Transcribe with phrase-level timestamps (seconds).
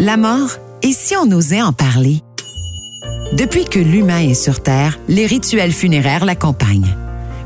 [0.00, 0.50] La mort,
[0.82, 2.20] et si on osait en parler?
[3.32, 6.96] Depuis que l'humain est sur Terre, les rituels funéraires l'accompagnent.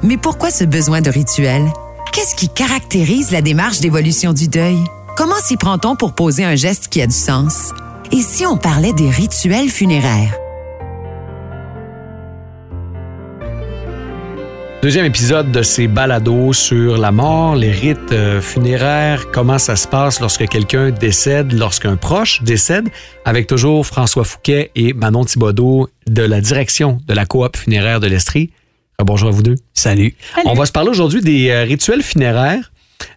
[0.02, 1.66] Mais pourquoi ce besoin de rituels?
[2.10, 4.78] Qu'est-ce qui caractérise la démarche d'évolution du deuil?
[5.14, 7.74] Comment s'y prend-on pour poser un geste qui a du sens?
[8.12, 10.34] Et si on parlait des rituels funéraires?
[14.80, 19.88] Deuxième épisode de ces balados sur la mort, les rites euh, funéraires, comment ça se
[19.88, 22.88] passe lorsque quelqu'un décède, lorsqu'un proche décède,
[23.24, 28.06] avec toujours François Fouquet et Manon Thibodeau de la direction de la coop funéraire de
[28.06, 28.52] l'Estrie.
[29.04, 29.56] Bonjour à vous deux.
[29.74, 30.14] Salut.
[30.44, 32.70] On va se parler aujourd'hui des euh, rituels funéraires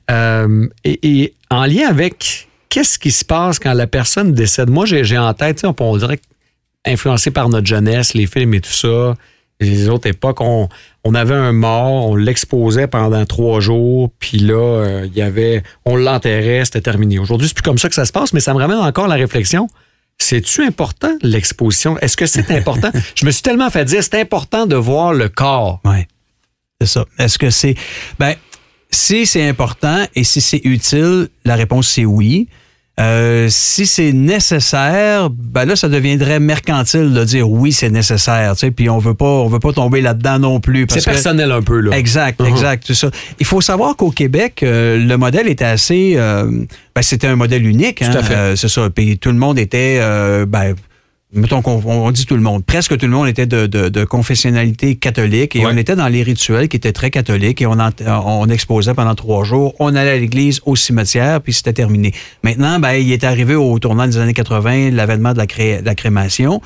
[0.09, 4.71] euh, et, et en lien avec qu'est-ce qui se passe quand la personne décède.
[4.71, 6.23] Moi, j'ai j'ai en tête, tu sais, on, dirait que
[6.85, 9.15] influencé par notre jeunesse, les films et tout ça,
[9.65, 10.69] les autres époques, on,
[11.03, 15.63] on avait un mort, on l'exposait pendant trois jours, puis là, euh, il y avait,
[15.85, 17.19] on l'enterrait, c'était terminé.
[17.19, 19.09] Aujourd'hui, c'est plus comme ça que ça se passe, mais ça me ramène encore à
[19.09, 19.67] la réflexion.
[20.17, 21.97] C'est-tu important, l'exposition?
[21.99, 22.91] Est-ce que c'est important?
[23.15, 25.81] Je me suis tellement fait dire, c'est important de voir le corps.
[25.83, 26.05] Oui.
[26.79, 27.05] C'est ça.
[27.17, 27.75] Est-ce que c'est.
[28.19, 28.35] Ben,
[28.91, 32.49] si c'est important et si c'est utile, la réponse c'est oui.
[33.01, 38.53] Euh, si c'est nécessaire, ben là, ça deviendrait mercantile de dire oui, c'est nécessaire.
[38.53, 40.85] Tu sais, puis on veut pas, on veut pas tomber là-dedans non plus.
[40.89, 41.97] C'est que- personnel un peu, là.
[41.97, 42.47] Exact, Mhm.
[42.47, 43.09] exact, tout ça.
[43.39, 46.45] Il faut savoir qu'au Québec, euh, le modèle était assez, euh,
[46.95, 48.01] ben, c'était un modèle unique.
[48.01, 48.11] Hein,
[48.55, 48.89] c'est ça.
[48.93, 49.99] Puis tout le monde était,
[50.45, 50.75] ben,
[51.33, 54.03] mettons qu'on on dit tout le monde, presque tout le monde était de, de, de
[54.03, 55.71] confessionnalité catholique et Ouais.
[55.73, 57.91] on était dans les rituels qui étaient très catholiques et on, ent-
[58.25, 59.73] on exposait pendant trois jours.
[59.79, 62.13] On allait à l'église, au cimetière, puis c'était terminé.
[62.43, 65.85] Maintenant, ben, il est arrivé au tournant des années 80 l'avènement de la, cré- de
[65.85, 66.61] la crémation.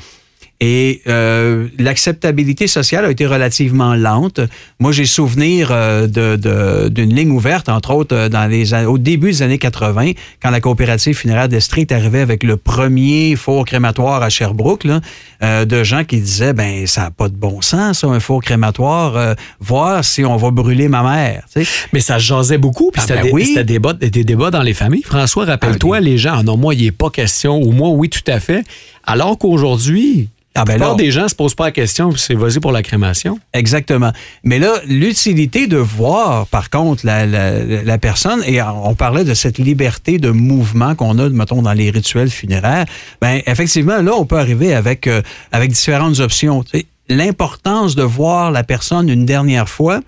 [0.62, 4.40] Et euh, l'acceptabilité sociale a été relativement lente.
[4.80, 8.98] Moi, j'ai souvenir euh, de- de- d'une ligne ouverte, entre autres, euh, dans les, au
[8.98, 10.12] début des années 80,
[10.42, 15.02] quand la coopérative funéraire d'Estrie est arrivée avec le premier four crématoire à Sherbrooke, là,
[15.44, 18.42] euh, de gens qui disaient, ben ça n'a pas de bon sens, ça, un four
[18.42, 21.44] crématoire, voir si on va brûler ma mère.
[21.54, 21.72] tu sais.
[21.92, 23.46] Mais ça jasait beaucoup, puis Ah, c'était ben des, oui.
[23.46, 25.04] c'était des débats, dans les familles.
[25.04, 28.20] François, rappelle-toi, Ah, les gens, non, moi, il n'est pas question, ou moi, oui, tout
[28.32, 28.64] à fait.
[29.04, 32.12] Alors qu'aujourd'hui, Ah, ben la plupart là- des gens ne se posent pas la question,
[32.16, 33.40] c'est vas-y pour la crémation.
[33.54, 34.12] Exactement.
[34.44, 39.34] Mais là, l'utilité de voir, par contre, la, la, la personne, et on parlait de
[39.34, 42.86] cette liberté de mouvement qu'on a, mettons, dans les rituels funéraires,
[43.22, 45.22] ben effectivement, là, on peut arriver avec, euh,
[45.52, 46.64] avec différentes options.
[47.10, 50.00] L'importance de voir la personne une dernière fois,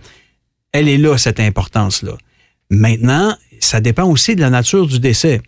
[0.72, 2.13] elle est là, cette importance-là.
[2.69, 5.41] Maintenant, ça dépend aussi de la nature du décès.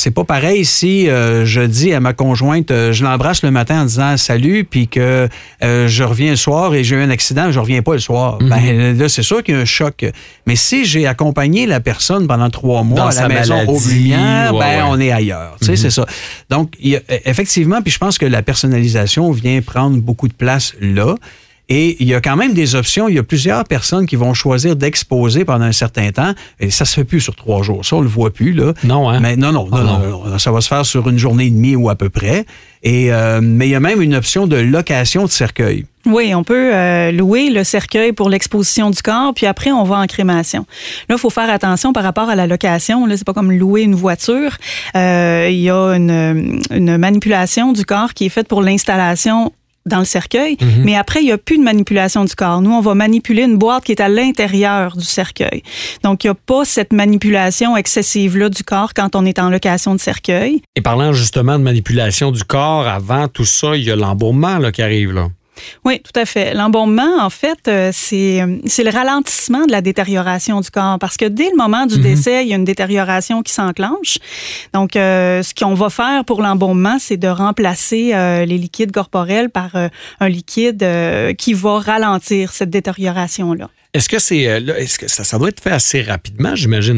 [0.00, 3.82] C'est pas pareil si euh, je dis à ma conjointe, euh, je l'embrasse le matin
[3.82, 5.28] en disant salut, puis que
[5.64, 8.38] euh, je reviens le soir et j'ai eu un accident, je reviens pas le soir.
[8.40, 8.48] Mhm.
[8.48, 10.06] Ben là, c'est sûr qu'il y a un choc.
[10.46, 14.54] Mais si j'ai accompagné la personne pendant trois mois Dans à la maison aux lumières,
[14.54, 14.88] ouais, ben ouais.
[14.88, 15.56] on est ailleurs.
[15.60, 15.76] Tu sais, Mhm.
[15.78, 16.06] c'est ça.
[16.48, 20.32] Donc, il y a- effectivement, puis je pense que la personnalisation vient prendre beaucoup de
[20.32, 21.16] place là.
[21.70, 23.08] Et il y a quand même des options.
[23.08, 26.32] Il y a plusieurs personnes qui vont choisir d'exposer pendant un certain temps.
[26.60, 27.84] Et ça se fait plus sur trois jours.
[27.84, 28.72] Ça, on le voit plus, là.
[28.84, 29.20] Non, hein?
[29.20, 30.24] Mais non, non, non, Ah, non, non.
[30.30, 32.46] non, ça va se faire sur une journée et demie ou à peu près.
[32.82, 35.84] Et, euh, mais il y a même une option de location de cercueil.
[36.06, 39.96] Oui, on peut euh, louer le cercueil pour l'exposition du corps, puis après, on va
[39.98, 40.64] en crémation.
[41.08, 43.04] Là, il faut faire attention par rapport à la location.
[43.04, 44.56] Là, c'est pas comme louer une voiture.
[44.96, 49.52] Euh, Il y a une, une manipulation du corps qui est faite pour l'installation
[49.88, 52.60] dans le cercueil, mais après, il n'y a plus de manipulation du corps.
[52.60, 55.62] Nous, on va manipuler une boîte qui est à l'intérieur du cercueil.
[56.04, 59.94] Donc, il n'y a pas cette manipulation excessive-là du corps quand on est en location
[59.94, 60.62] de cercueil.
[60.76, 64.82] Et parlant justement de manipulation du corps, avant tout ça, il y a l'embaumement qui
[64.82, 65.12] arrive.
[65.12, 65.28] Là.
[65.84, 66.54] Oui, tout à fait.
[66.54, 71.16] L'embaumement, en fait, euh, c'est euh, c'est le ralentissement de la détérioration du corps parce
[71.16, 74.18] que dès le moment du décès, il y a une détérioration qui s'enclenche.
[74.72, 79.50] Donc, euh, ce qu'on va faire pour l'embaumement, c'est de remplacer euh, les liquides corporels
[79.50, 79.88] par euh,
[80.20, 80.86] un liquide
[81.36, 83.68] qui va ralentir cette détérioration-là.
[83.94, 86.96] Est-ce que c'est là, est-ce que ça, ça doit être fait assez rapidement, j'imagine.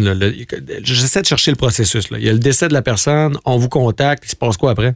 [0.82, 2.10] J'essaie de chercher le processus.
[2.10, 2.18] Là.
[2.18, 4.72] Il y a le décès de la personne, on vous contacte, il se passe quoi
[4.72, 4.94] après?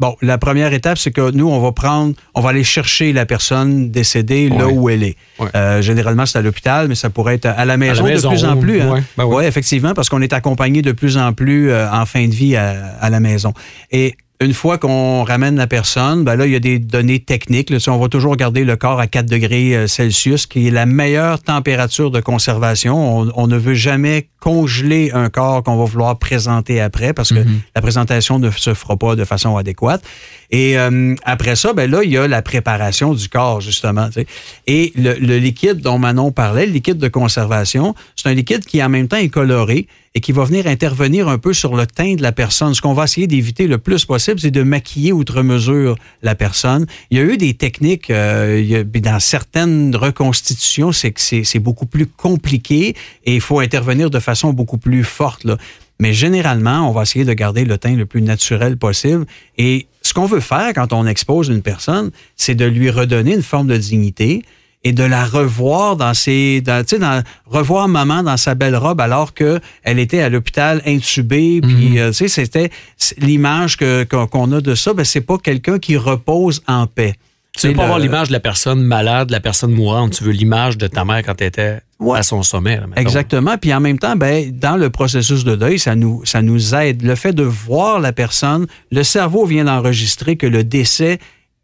[0.00, 3.26] Bon, la première étape, c'est que nous, on va prendre, on va aller chercher la
[3.26, 4.72] personne décédée là Ouais.
[4.72, 5.16] où elle est.
[5.38, 5.48] Ouais.
[5.54, 8.44] Euh, généralement, c'est à l'hôpital, mais ça pourrait être à la maison, maison, de plus
[8.46, 8.80] en plus.
[8.80, 8.92] Hein?
[8.94, 9.24] ouais, ben.
[9.26, 12.56] Ouais, effectivement, parce qu'on est accompagné de plus en plus euh, en fin de vie
[12.56, 13.52] à, à la maison.
[13.90, 17.68] Et une fois qu'on ramène la personne, ben là, il y a des données techniques.
[17.68, 20.86] Là, on va toujours garder le corps à 4 degrés euh, Celsius, qui est la
[20.86, 23.20] meilleure température de conservation.
[23.20, 27.40] On, on ne veut jamais congeler un corps qu'on va vouloir présenter après, parce que
[27.74, 30.02] la présentation ne se fera pas de façon adéquate.
[30.50, 34.06] Et euh, après ça, ben là, il y a la préparation du corps, justement.
[34.08, 34.26] tu sais.
[34.66, 38.82] Et le, le liquide dont Manon parlait, le liquide de conservation, c'est un liquide qui
[38.82, 42.14] en même temps est coloré et qui va venir intervenir un peu sur le teint
[42.14, 42.74] de la personne.
[42.74, 46.86] Ce qu'on va essayer d'éviter le plus possible, c'est de maquiller outre mesure la personne.
[47.10, 52.06] Il y a eu des techniques, euh, dans certaines reconstitutions, c'est que c'est beaucoup plus
[52.06, 55.44] compliqué et il faut intervenir de façon beaucoup plus forte.
[55.44, 55.56] Là.
[56.00, 59.26] Mais généralement, on va essayer de garder le teint le plus naturel possible.
[59.58, 63.42] Et ce qu'on veut faire quand on expose une personne, c'est de lui redonner une
[63.42, 64.42] forme de dignité,
[64.82, 68.76] et de la revoir dans ses, dans, tu sais, dans, revoir maman dans sa belle
[68.76, 71.98] robe alors que elle était à l'hôpital intubée, puis mhm.
[71.98, 72.70] euh, tu sais, c'était
[73.18, 77.14] l'image que qu'on a de ça, ben c'est pas quelqu'un qui repose en paix.
[77.56, 80.12] Tu veux pas avoir l'image de la personne malade, la personne mourante.
[80.12, 81.80] Tu veux l'image de ta mère quand elle était
[82.14, 82.80] à son sommet.
[82.96, 83.58] Exactement.
[83.58, 87.02] Puis en même temps, ben, dans le processus de deuil, ça nous, ça nous aide.
[87.02, 91.18] Le fait de voir la personne, le cerveau vient d'enregistrer que le décès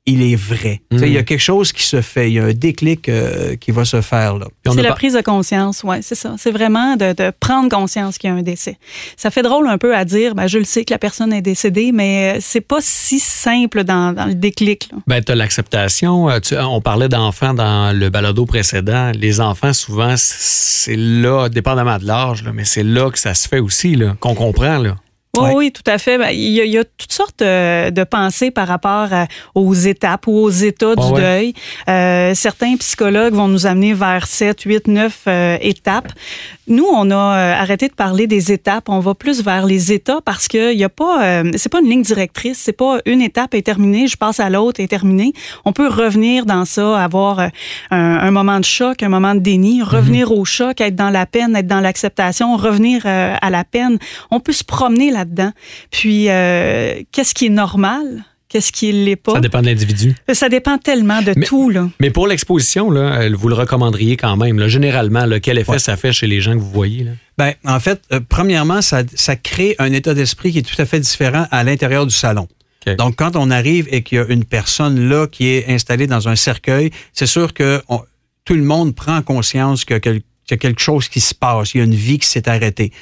[0.06, 0.81] il est vrai.
[0.93, 1.25] Il y a mm.
[1.25, 4.38] quelque chose qui se fait, il y a un déclic euh, qui va se faire.
[4.38, 4.47] là.
[4.64, 6.37] C'est la prise de conscience, oui, c'est ça.
[6.38, 8.79] C'est vraiment de, prendre conscience qu'il y a un décès.
[9.17, 11.43] Ça fait drôle un peu à dire, ben, je le sais que la personne est
[11.43, 14.88] décédée, mais c'est pas si simple dans, le déclic.
[15.08, 16.31] Ben, tu as l'acceptation.
[16.31, 19.11] Euh, on parlait d'enfants dans le balado précédent.
[19.12, 23.59] Les enfants, souvent, c'est là, dépendamment de l'âge, mais c'est là que ça se fait
[23.59, 24.79] aussi, qu'on comprend.
[24.79, 24.97] Là.
[25.37, 26.19] Oui, tout à fait.
[26.19, 29.09] Ben, il y, a, toutes sortes euh, de pensées par rapport
[29.55, 31.55] aux étapes ou aux états du deuil.
[31.88, 35.29] Euh, certains psychologues vont nous amener vers 7, 8, 9
[35.61, 36.12] étapes.
[36.68, 38.88] Nous, on a euh, arrêté de parler des étapes.
[38.88, 41.80] On va plus vers les états parce que il y a pas, euh, c'est pas
[41.80, 42.58] une ligne directrice.
[42.58, 45.32] C'est pas une étape est terminée, je passe à l'autre et terminée.
[45.64, 47.48] On peut revenir dans ça, avoir euh,
[47.90, 50.38] un, moment de choc, un moment de déni, revenir mhm.
[50.38, 53.98] au choc, être dans la peine, être dans l'acceptation, revenir à la peine.
[54.30, 55.52] On peut se promener là-dedans.
[55.90, 56.24] Puis,
[57.12, 58.24] qu'est-ce qui est normal?
[58.48, 59.34] Qu'est-ce qui l'est pas?
[59.34, 60.14] Ça dépend de l'individu.
[60.32, 61.70] Ça dépend tellement de tout.
[61.70, 61.88] Là.
[62.00, 64.58] Mais pour l'exposition, là, vous le recommanderiez quand même.
[64.58, 67.04] Là, généralement, quel effet ça fait chez les gens que vous voyez?
[67.04, 67.10] Là?
[67.38, 70.87] Ben, en fait, euh, premièrement, ça, ça crée un état d'esprit qui est tout à
[70.87, 72.48] fait différent à l'intérieur du salon.
[72.98, 76.28] Donc, quand on arrive et qu'il y a une personne là qui est installée dans
[76.28, 77.82] un cercueil, c'est sûr que
[78.44, 81.81] tout le monde prend conscience qu'il y, a quelque chose qui se passe, il y
[81.81, 82.92] a une vie qui s'est arrêtée.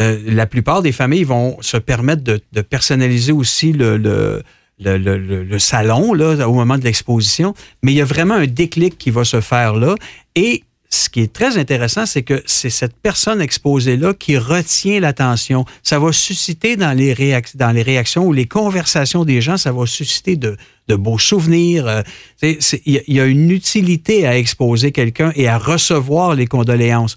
[0.00, 4.42] Euh, la plupart des familles vont se permettre de, de personnaliser aussi le, le
[4.84, 9.10] le, salon là, au moment de l'exposition, mais il y a vraiment un déclic qui
[9.10, 9.94] va se faire là.
[10.34, 15.64] Et ce qui est très intéressant, c'est que c'est cette personne exposée-là qui retient l'attention.
[15.82, 17.14] Ça va susciter dans les,
[17.54, 20.56] dans les réactions ou les conversations des gens, ça va susciter de,
[20.90, 21.86] beaux souvenirs.
[21.86, 22.02] Euh,
[22.42, 27.16] il y, a une utilité à exposer quelqu'un et à recevoir les condoléances.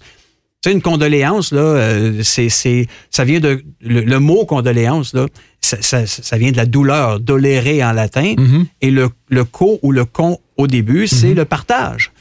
[0.62, 2.48] Tu sais, une condoléance, là, euh, c'est,
[3.10, 3.62] ça vient de.
[3.82, 5.26] Le, mot condoléance, là,
[5.66, 8.34] ça, vient de la douleur, dolérer en latin.
[8.34, 8.66] Mm-hmm.
[8.82, 11.34] Et le, le co ou le con au début, c'est mm-hmm.
[11.34, 12.12] le partage.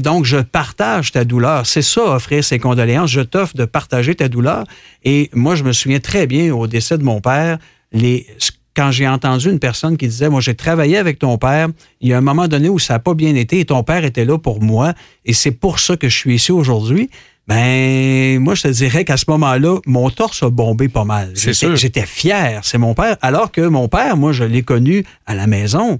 [0.00, 1.66] donc, je partage ta douleur.
[1.66, 3.10] C'est ça, offrir ses condoléances.
[3.10, 4.64] Je t'offre de partager ta douleur.
[5.04, 7.58] Et moi, je me souviens très bien au décès de mon père,
[7.92, 8.26] les,
[8.74, 11.68] quand j'ai entendu une personne qui disait, moi, j'ai travaillé avec ton père,
[12.00, 14.04] il y a un moment donné où ça n'a pas bien été et ton père
[14.04, 14.94] était là pour moi
[15.24, 17.10] et c'est pour ça que je suis ici aujourd'hui.
[17.48, 21.32] Ben, moi, je te dirais qu'à ce moment-là, mon torse a bombé pas mal.
[21.34, 23.16] J'étais fier, c'est mon père.
[23.20, 25.98] Alors que mon père, moi, je l'ai connu à la maison.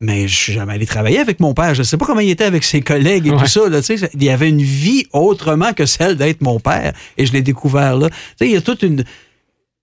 [0.00, 1.74] Mais je suis jamais allé travailler avec mon père.
[1.74, 3.68] Je ne sais pas comment il était avec ses collègues et tout ça.
[3.68, 3.80] Là,
[4.14, 6.92] il y avait une vie autrement que celle d'être mon père.
[7.16, 8.08] Et je l'ai découvert là.
[8.40, 9.04] il y a toute une.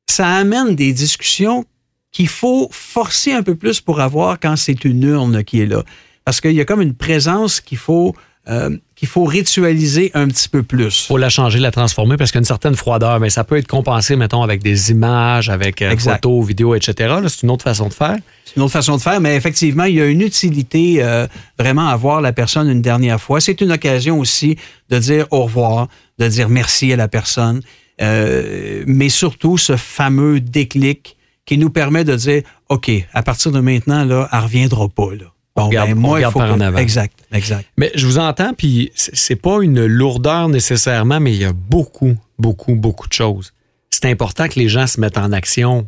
[0.09, 1.65] Ça amène des discussions
[2.11, 5.83] qu'il faut forcer un peu plus pour avoir quand c'est une urne qui est là.
[6.23, 8.15] Parce qu'il y a comme une présence qu'il faut
[8.47, 11.05] euh, qu'il faut ritualiser un petit peu plus.
[11.07, 13.57] Faut la changer, la transformer parce qu'il y a une certaine froideur, mais ça peut
[13.57, 17.15] être compensé, mettons, avec des images, avec euh, photos, vidéos, etc.
[17.27, 18.15] C'est une autre façon de faire.
[18.45, 21.27] C'est une autre façon de faire, mais effectivement, il y a une utilité euh,
[21.59, 23.41] vraiment à voir la personne une dernière fois.
[23.41, 24.57] C'est une occasion aussi
[24.89, 27.61] de dire au revoir, de dire merci à la personne,
[27.99, 34.03] mais surtout ce fameux déclic qui nous permet de dire, OK, à partir de maintenant,
[34.03, 35.13] là, elle reviendra pas.
[35.13, 35.34] Là.
[35.55, 36.77] Bon, ben, moi, il faut par en avant.
[36.77, 37.65] Exact, exact.
[37.77, 42.15] Mais je vous entends, puis c'est pas une lourdeur nécessairement, mais il y a beaucoup,
[42.37, 43.53] beaucoup, beaucoup de choses.
[43.89, 45.87] C'est important que les gens se mettent en action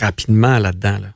[0.00, 0.98] rapidement là-dedans.
[1.00, 1.08] Là.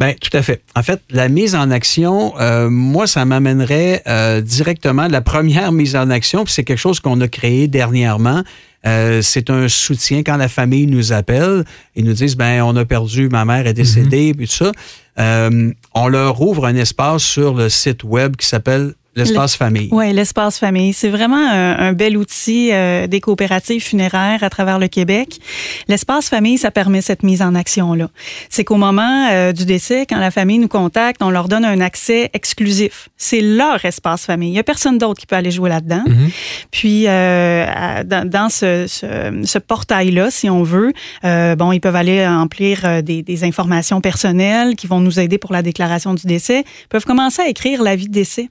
[0.00, 0.62] Ben, tout à fait.
[0.76, 5.96] En fait, la mise en action, euh, moi, ça m'amènerait euh, directement la première mise
[5.96, 8.44] en action, puis c'est quelque chose qu'on a créé dernièrement.
[8.86, 11.64] Euh, c'est un soutien quand la famille nous appelle
[11.96, 14.36] et nous disent ben on a perdu, ma mère est décédée, mm-hmm.
[14.36, 14.72] puis tout ça.
[15.18, 19.88] Euh, on leur ouvre un espace sur le site web qui s'appelle L'espace famille.
[19.90, 20.92] Oui, l'espace famille.
[20.92, 25.38] C'est vraiment un, bel outil euh, des coopératives funéraires à travers le Québec.
[25.88, 28.08] L'espace famille, ça permet cette mise en action-là.
[28.48, 31.80] C'est qu'au moment euh, du décès, quand la famille nous contacte, on leur donne un
[31.80, 33.08] accès exclusif.
[33.16, 34.50] C'est leur espace famille.
[34.50, 36.04] Il n'y a personne d'autre qui peut aller jouer là-dedans.
[36.06, 36.30] Mhm.
[36.70, 42.26] Puis, euh, dans, dans, ce, ce, ce portail-là, si on veut, bon, ils peuvent aller
[42.26, 46.64] remplir des, des, informations personnelles qui vont nous aider pour la déclaration du décès.
[46.66, 48.50] Ils peuvent commencer à écrire l'avis de décès.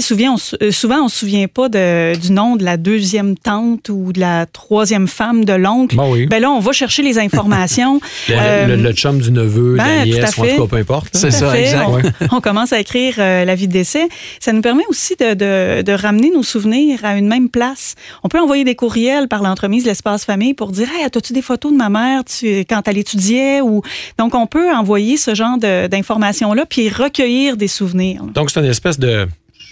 [0.00, 3.88] Souvent, on, euh, souvent, on se souvient pas de, du nom de la deuxième tante
[3.88, 5.96] ou de la troisième femme de l'oncle.
[5.96, 6.26] Ben, oui.
[6.26, 8.00] ben là, on va chercher les informations.
[8.28, 11.08] le, euh, le, chum du neveu, ben, la nièce, ou en tout cas, peu importe.
[11.12, 11.88] C'est ça, exact.
[12.30, 14.08] On, on, commence à écrire euh, la vie de décès.
[14.40, 17.94] Ça nous permet aussi de, de, de, ramener nos souvenirs à une même place.
[18.22, 21.42] On peut envoyer des courriels par l'entremise de l'espace famille pour dire Hey, as-tu des
[21.42, 22.24] photos de ma mère?
[22.24, 23.60] Tu, quand elle étudiait?
[23.60, 23.82] Ou...
[24.18, 28.22] Donc, on peut envoyer ce genre d'informations-là puis recueillir des souvenirs.
[28.34, 29.26] Donc, c'est une espèce de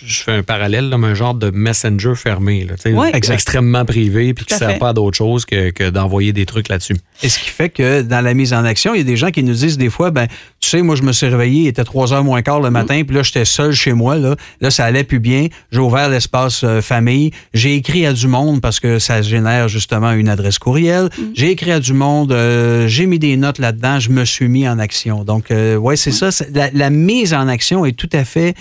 [0.05, 4.35] je fais un parallèle, là, mais un genre de messenger fermé, là, oui, extrêmement privé,
[4.35, 6.97] puis qui ne sert pas à d'autre chose que, que d'envoyer des trucs là-dessus.
[7.23, 9.31] Et ce qui fait que dans la mise en action, il y a des gens
[9.31, 10.27] qui nous disent des fois, ben,
[10.61, 13.03] tu sais, moi, je me suis réveillé, il était 3 heures moins quart le matin,
[13.07, 15.47] puis là, j'étais seul chez moi, là, là, ça allait plus bien.
[15.71, 17.31] J'ai ouvert l'espace euh, famille.
[17.55, 21.09] J'ai écrit à du monde parce que ça génère justement une adresse courriel.
[21.35, 24.69] J'ai écrit à du monde, euh, j'ai mis des notes là-dedans, je me suis mis
[24.69, 25.25] en action.
[25.25, 26.29] Donc, euh, ouais, c'est ça.
[26.53, 28.55] La, la mise en action est tout à fait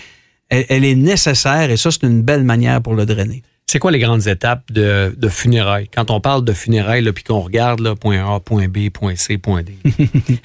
[0.50, 3.44] elle, elle, est nécessaire et ça, c'est une belle manière pour le drainer.
[3.68, 5.90] C'est quoi les grandes étapes de, de funérailles?
[5.94, 9.40] Quand on parle de funérailles, puis qu'on regarde là, point A, point B, point C,
[9.40, 9.76] point D.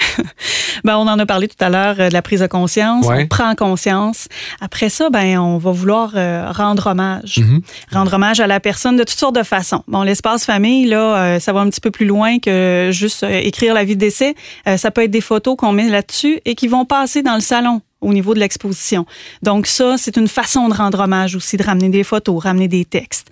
[0.85, 3.07] ben, on en a parlé tout à l'heure euh, de la prise de conscience.
[3.07, 3.25] Ouais.
[3.25, 4.27] On prend conscience.
[4.63, 7.39] Après ça, ben, on va vouloir euh, rendre hommage.
[7.39, 7.63] Mm -hmm.
[7.93, 9.85] Rendre hommage à la personne de toutes sortes de façons.
[9.87, 13.49] Bon, l'espace famille, là, euh, ça va un petit peu plus loin que juste euh,
[13.51, 14.35] écrire la vie de décès.
[14.67, 17.43] Euh, ça peut être des photos qu'on met là-dessus et qui vont passer dans le
[17.43, 19.07] salon au niveau de l'exposition.
[19.43, 22.85] Donc ça, c'est une façon de rendre hommage aussi, de ramener des photos, ramener des
[22.85, 23.31] textes.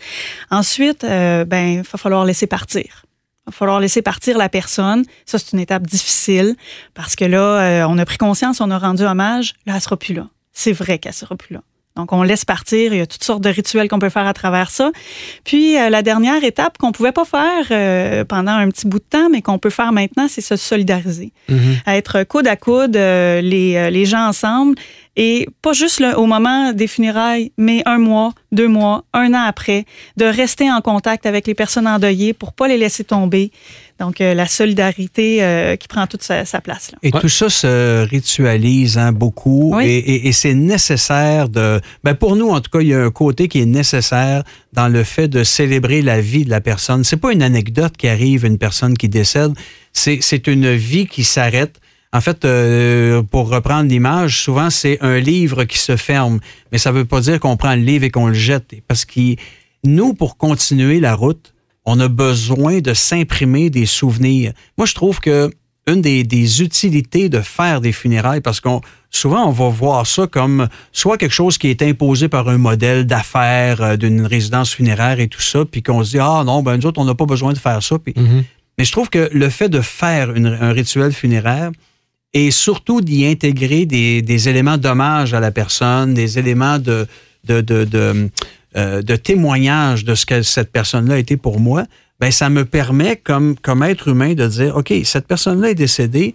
[0.50, 3.04] Ensuite, euh, ben, il va falloir laisser partir.
[3.46, 5.04] Il va falloir laisser partir la personne.
[5.24, 6.54] Ça, c'est une étape difficile
[6.94, 9.54] parce que là, euh, on a pris conscience, on a rendu hommage.
[9.66, 10.28] Là, elle sera plus là.
[10.52, 11.62] C'est vrai qu'elle sera plus là.
[11.98, 12.92] Donc, on laisse partir.
[12.92, 14.92] Il y a toutes sortes de rituels qu'on peut faire à travers ça.
[15.44, 19.04] Puis, euh, la dernière étape qu'on pouvait pas faire euh, pendant un petit bout de
[19.10, 21.32] temps, mais qu'on peut faire maintenant, c'est se solidariser.
[21.48, 21.96] Mm -hmm.
[21.98, 24.76] Être coude à coude, euh, les, les gens ensemble.
[25.20, 29.42] Et pas juste le, au moment des funérailles, mais un mois, deux mois, un an
[29.48, 29.84] après,
[30.16, 33.50] de rester en contact avec les personnes endeuillées pour pas les laisser tomber.
[33.98, 36.92] Donc, euh, la solidarité euh, qui prend toute sa, sa place.
[36.92, 36.98] Là.
[37.02, 37.20] Et ouais.
[37.20, 39.86] tout ça se ritualise hein, beaucoup oui.
[39.86, 41.80] et, et, et c'est nécessaire de...
[42.04, 44.86] Ben pour nous, en tout cas, il y a un côté qui est nécessaire dans
[44.86, 47.02] le fait de célébrer la vie de la personne.
[47.02, 49.52] C'est pas une anecdote qui arrive à une personne qui décède,
[49.92, 51.80] c'est une vie qui s'arrête.
[52.12, 56.40] En fait, euh, pour reprendre l'image, souvent c'est un livre qui se ferme,
[56.72, 59.36] mais ça veut pas dire qu'on prend le livre et qu'on le jette, parce que
[59.84, 61.52] nous, pour continuer la route,
[61.84, 64.52] on a besoin de s'imprimer des souvenirs.
[64.76, 65.50] Moi, je trouve que
[65.86, 70.26] une des, des utilités de faire des funérailles, parce qu'on souvent on va voir ça
[70.26, 75.18] comme soit quelque chose qui est imposé par un modèle d'affaires euh, d'une résidence funéraire
[75.18, 77.24] et tout ça, puis qu'on se dit ah non ben nous autres on n'a pas
[77.26, 77.98] besoin de faire ça.
[77.98, 78.44] Puis, mm -hmm.
[78.76, 81.70] Mais je trouve que le fait de faire une, un rituel funéraire
[82.34, 87.06] et surtout d'y intégrer des, éléments d'hommage à la personne, des éléments de,
[87.48, 88.28] euh,
[89.02, 91.84] de témoignage de ce que cette personne-là a été pour moi,
[92.20, 96.34] ben ça me permet comme, comme être humain de dire, OK, cette personne-là est décédée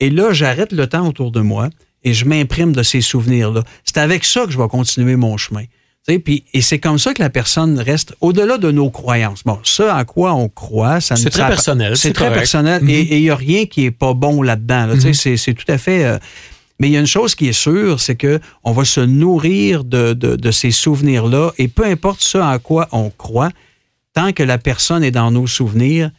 [0.00, 1.68] et là, j'arrête le temps autour de moi
[2.02, 3.62] et je m'imprime de ces souvenirs-là.
[3.84, 5.64] C'est avec ça que je vais continuer mon chemin.
[6.08, 9.44] Et c'est comme ça que la personne reste au-delà de nos croyances.
[9.44, 11.96] Bon, ça à quoi on croit, ça C'est très personnel.
[11.96, 12.40] C'est très correct.
[12.40, 12.90] personnel mm -hmm.
[12.90, 14.86] et il n'y a rien qui est pas bon là-dedans.
[14.86, 14.94] Là.
[14.94, 15.36] Mm -hmm.
[15.36, 16.04] C'est tout à fait...
[16.04, 16.18] Euh,
[16.78, 19.84] mais il y a une chose qui est sûre, c'est que on va se nourrir
[19.84, 23.50] de, de, de ces souvenirs-là et peu importe ce à quoi on croit,
[24.14, 26.10] tant que la personne est dans nos souvenirs,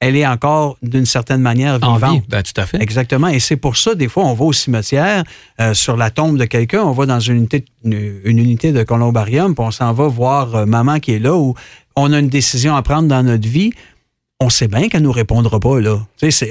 [0.00, 2.02] elle est encore d'une certaine manière vivante.
[2.02, 2.82] En vie, ben, tout à fait.
[2.82, 3.28] Exactement.
[3.28, 5.24] Et c'est pour ça, des fois, on va au cimetière,
[5.60, 8.82] euh, sur la tombe de quelqu'un, on va dans une unité, une, une unité de
[8.82, 11.54] columbarium, puis on s'en va voir euh, maman qui est là, où
[11.96, 13.72] on a une décision à prendre dans notre vie.
[14.38, 15.98] On sait bien qu'elle nous répondra pas, là.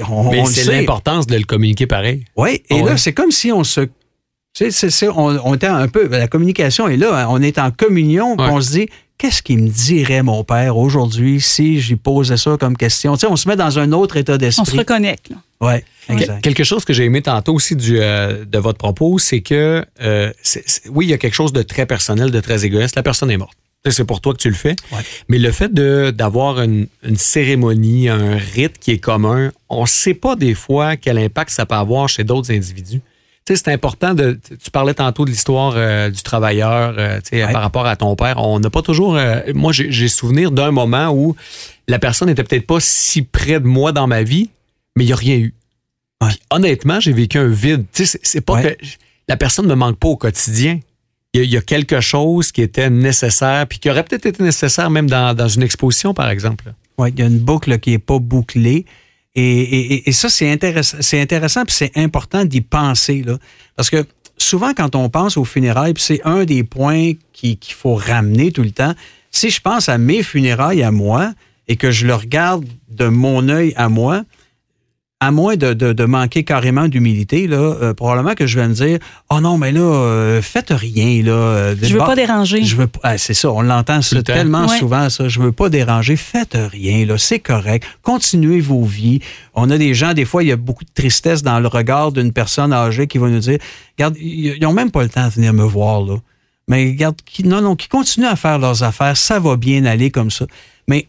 [0.08, 2.24] On, Mais on c'est l'importance de le communiquer pareil.
[2.36, 3.86] Oui, et là, c'est comme si on se
[4.56, 6.08] sais, on, on était un peu.
[6.08, 7.16] La communication est là.
[7.16, 8.36] Hein, on est en communion.
[8.36, 8.48] Ouais.
[8.50, 8.88] On se dit,
[9.18, 13.14] qu'est-ce qu'il me dirait mon père aujourd'hui si j'y posais ça comme question?
[13.14, 14.62] Tu sais, on se met dans un autre état d'esprit.
[14.62, 15.30] On se reconnecte.
[15.30, 15.36] Là.
[15.60, 16.42] Ouais, exact.
[16.42, 20.32] Quelque chose que j'ai aimé tantôt aussi du, euh, de votre propos, c'est que euh,
[20.42, 22.64] c est, c est, oui, il y a quelque chose de très personnel, de très
[22.64, 22.96] égoïste.
[22.96, 23.56] La personne est morte.
[23.88, 24.74] C'est pour toi que tu le fais.
[24.90, 24.98] Ouais.
[25.28, 30.14] Mais le fait d'avoir une, une, cérémonie, un rite qui est commun, on ne sait
[30.14, 33.00] pas des fois quel impact ça peut avoir chez d'autres individus.
[33.54, 34.38] Sais, c'est important de.
[34.62, 37.52] Tu parlais tantôt de l'histoire euh, du travailleur, euh, tu Ouais.
[37.52, 38.38] par rapport à ton père.
[38.38, 39.16] On n'a pas toujours.
[39.16, 41.36] euh, moi, j'ai souvenir d'un moment où
[41.88, 44.50] la personne n'était peut-être pas si près de moi dans ma vie,
[44.96, 45.54] mais il n'y a rien eu.
[46.22, 46.28] Ouais.
[46.30, 47.84] Puis, honnêtement, j'ai vécu un vide.
[47.92, 48.76] Tu sais, c'est- pas Ouais.
[48.80, 48.86] que
[49.28, 50.80] la personne ne me manque pas au quotidien.
[51.34, 54.24] Il y, a, il y a quelque chose qui était nécessaire, puis qui aurait peut-être
[54.26, 56.72] été nécessaire même dans, dans une exposition, par exemple.
[56.96, 58.86] Ouais, il y a une boucle qui est pas bouclée.
[59.36, 63.22] Et, et- et- ça, c'est intéressant, c'est intéressant, puis c'est important d'y penser.
[63.24, 63.36] Là,
[63.76, 64.04] parce que
[64.38, 68.62] souvent, quand on pense aux funérailles, c'est un des points qui- qu'il faut ramener tout
[68.62, 68.94] le temps,
[69.30, 71.32] si je pense à mes funérailles à moi
[71.68, 74.22] et que je le regarde de mon œil à moi,
[75.18, 78.74] à moins de, de- de manquer carrément d'humilité, là, euh, probablement que je vais me
[78.74, 78.98] dire
[79.30, 81.22] Oh non, mais là, euh, faites rien.
[81.22, 82.62] Là, euh, Je veux pas déranger.
[82.64, 83.00] je veux pas.
[83.02, 84.78] ah, c'est ça, on l'entend tellement Ouais.
[84.78, 85.28] souvent, ça.
[85.28, 86.16] Je veux pas déranger.
[86.16, 87.16] Faites rien, là.
[87.16, 87.86] C'est correct.
[88.02, 89.20] Continuez vos vies.
[89.54, 92.12] On a des gens, des fois, il y a beaucoup de tristesse dans le regard
[92.12, 93.58] d'une personne âgée qui va nous dire
[93.98, 96.16] Regarde, ils ils ont même pas le temps de venir me voir, là.
[96.68, 100.10] Mais regarde, qui, non, non, qui continuent à faire leurs affaires, ça va bien aller
[100.10, 100.46] comme ça.
[100.88, 101.06] Mais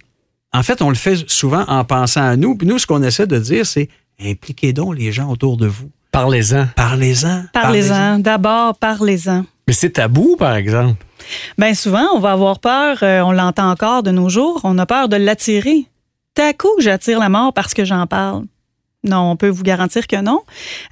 [0.54, 2.56] en fait, on le fait souvent en pensant à nous.
[2.56, 3.90] Puis nous, ce qu'on essaie de dire, c'est
[4.24, 5.90] impliquez donc les gens autour de vous.
[6.12, 6.68] Parlez-en.
[6.76, 7.44] Parlez-en.
[7.54, 8.20] Parlez-en.
[8.20, 9.46] D'abord, parlez-en.
[9.68, 10.96] Mais c'est tabou, par exemple.
[11.58, 14.86] Bien souvent, on va avoir peur, euh, on l'entend encore de nos jours, on a
[14.86, 15.86] peur de l'attirer.
[16.34, 18.44] T'as à coup que j'attire la mort parce que j'en parle.
[19.04, 20.42] Non, on peut vous garantir que non.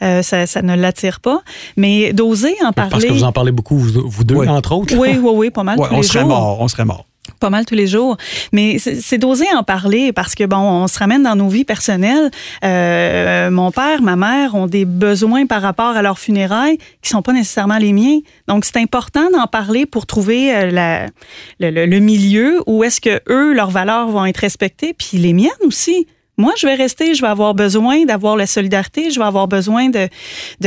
[0.01, 1.41] Euh, ça, ça ne l'attire pas.
[1.77, 2.91] Mais d'oser en parler.
[2.91, 4.47] Parce que vous en parlez beaucoup, vous, vous deux, Oui.
[4.49, 4.95] entre autres.
[4.95, 6.29] Oui, oui, oui, pas mal Ouais, tous on les serait jours.
[6.29, 6.61] mort.
[6.61, 7.05] On serait mort.
[7.39, 8.17] Pas mal tous les jours.
[8.51, 12.31] Mais c'est d'oser en parler parce que, bon, on se ramène dans nos vies personnelles.
[12.63, 17.21] Euh, mon père, ma mère ont des besoins par rapport à leurs funérailles qui sont
[17.21, 18.19] pas nécessairement les miens.
[18.47, 21.07] Donc, c'est important d'en parler pour trouver euh,
[21.59, 26.07] le, milieu où est-ce que eux, leurs valeurs vont être respectées, puis les miennes aussi.
[26.37, 29.89] Moi, je vais rester, je vais avoir besoin d'avoir la solidarité, je vais avoir besoin
[29.89, 30.09] de,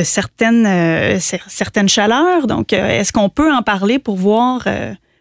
[0.02, 2.46] certaines, euh, cer- certaines chaleurs.
[2.46, 4.66] Donc, euh, est-ce qu'on peut en parler pour voir...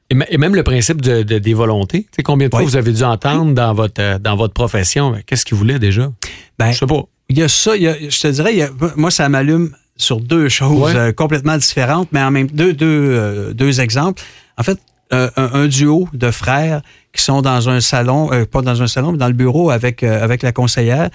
[0.09, 2.03] Et, même le principe de, de- des volontés.
[2.03, 5.11] Tu sais, combien de fois vous avez dû entendre dans votre, euh, dans votre profession,
[5.11, 6.11] ben, qu'est-ce qu'ils voulaient déjà?
[6.57, 7.03] Ben, Je sais pas.
[7.29, 9.27] Il y a ça, il y a- je te dirais, il y a- moi, ça
[9.27, 10.95] m'allume sur deux choses Ouais.
[10.95, 14.21] euh, complètement différentes, mais en même deux, deux, euh, deux exemples.
[14.57, 14.79] En fait,
[15.13, 16.81] euh, un, un duo de frères
[17.13, 20.03] qui sont dans un salon, euh, pas dans un salon, mais dans le bureau avec,
[20.03, 21.09] avec la conseillère,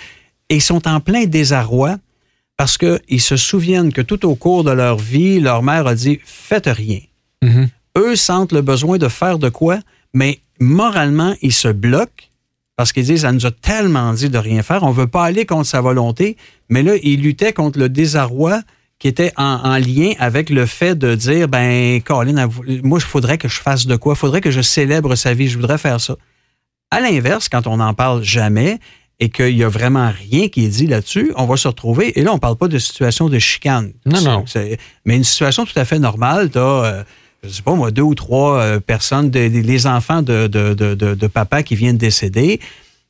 [0.50, 1.96] et ils sont en plein désarroi
[2.58, 6.20] parce qu'ils se souviennent que tout au cours de leur vie, leur mère a dit
[6.24, 7.00] Faites rien.
[7.42, 7.68] Mhm.
[7.96, 9.78] Eux sentent le besoin de faire de quoi,
[10.14, 12.28] mais moralement, ils se bloquent
[12.76, 15.44] parce qu'ils disent, elle nous a tellement dit de rien faire, on veut pas aller
[15.46, 16.36] contre sa volonté,
[16.68, 18.60] mais là, ils luttaient contre le désarroi
[18.98, 22.48] qui était en, en lien avec le fait de dire, ben, Colin,
[22.82, 25.48] moi, il faudrait que je fasse de quoi, il faudrait que je célèbre sa vie,
[25.48, 26.16] je voudrais faire ça.
[26.90, 28.78] À l'inverse, quand on n'en parle jamais
[29.18, 32.22] et qu'il y a vraiment rien qui est dit là-dessus, on va se retrouver, et
[32.22, 33.92] là, on parle pas de situation de chicane.
[34.06, 34.44] Non, non.
[35.04, 37.04] mais une situation tout à fait normale, tu as,
[37.42, 40.94] je sais pas moi, deux ou trois euh, personnes, des- les enfants de, de, de,
[40.94, 42.60] de, de papa qui viennent décéder.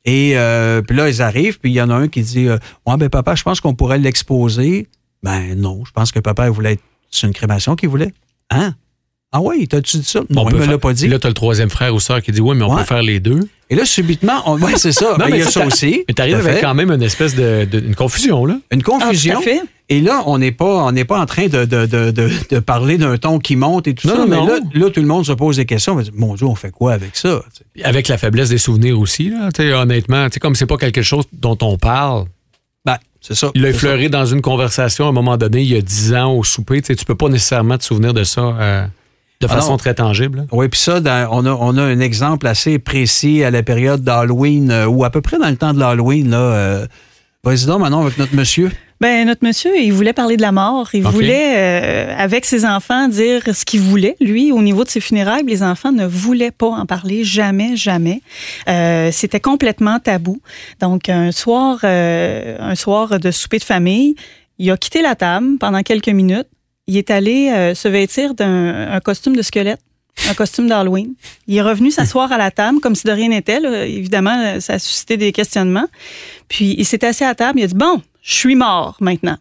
[0.05, 2.59] Et euh, puis là, ils arrivent, puis il y en a un qui dit euh,
[2.87, 4.88] Ouais, ben papa, je pense qu'on pourrait l'exposer.
[5.23, 6.83] Ben non, je pense que papa il voulait être.
[7.11, 8.12] C'est une crémation qu'il voulait.
[8.51, 8.75] Hein?
[9.35, 10.21] Ah oui, t'as-tu dit ça?
[10.29, 11.09] Non, On il peut me l'a pas dit.
[11.09, 12.81] Là, tu as le troisième frère ou soeur qui dit Oui, mais on Ouais.
[12.83, 13.40] peut faire les deux.
[13.71, 14.59] Et là, subitement, on...
[14.61, 15.14] ouais, c'est ça.
[15.18, 16.05] Ben, il y a ça aussi.
[16.07, 16.61] Mais t'arrives avec fait.
[16.61, 18.59] quand même une espèce de, de- une confusion, là.
[18.71, 19.38] Une Ah, tout confusion.
[19.38, 19.62] à fait.
[19.88, 22.59] Et là, on n'est pas, on n'est pas en train de, de, de, de, de
[22.61, 24.21] parler d'un ton qui monte et tout Non, ça.
[24.21, 24.47] non, mais non.
[24.47, 25.95] Là, là, tout le monde se pose des questions.
[25.95, 27.42] On va dire, mon Dieu, on fait quoi avec ça?
[27.85, 29.49] Avec la faiblesse des souvenirs aussi, là.
[29.55, 32.27] Tu sais, honnêtement, tu sais, comme c'est pas quelque chose dont on parle,
[32.85, 33.51] Ben, c'est ça.
[33.55, 33.77] il a ça.
[33.77, 36.81] effleuré dans une conversation à un moment donné, il y a 10 ans au souper.
[36.83, 38.87] Tu sais, tu peux pas nécessairement te souvenir de ça euh,
[39.43, 40.39] de façon très tangible.
[40.39, 40.45] là.
[40.53, 44.03] Oui, puis ça, dans- on, a, on a un exemple assez précis à la période
[44.03, 46.31] d'Halloween, euh, ou à peu près dans le temps de l'Halloween.
[46.31, 46.87] Là, euh,
[47.45, 48.71] Vas-y donc, maintenant, avec notre monsieur.
[49.01, 50.89] Ben notre monsieur, il voulait parler de la mort.
[50.95, 54.15] Il voulait, euh, avec ses enfants, dire ce qu'il voulait.
[54.21, 58.23] Lui, au niveau de ses funérailles, les enfants ne voulaient pas en parler, jamais, jamais.
[58.69, 60.41] Euh, C'était complètement tabou.
[60.81, 64.15] Donc un soir, euh, un soir de souper de famille,
[64.61, 66.47] il a quitté la table pendant quelques minutes.
[66.87, 69.81] Il est allé euh, se vêtir d'un un costume de squelette.
[70.29, 71.14] Un costume d'Halloween.
[71.47, 73.61] Il est revenu s'asseoir à la table comme si de rien n'était.
[73.88, 75.87] Évidemment, ça a suscité des questionnements.
[76.49, 77.61] Puis il s'est assis à table.
[77.61, 79.38] Il a dit Bon, je suis mort maintenant.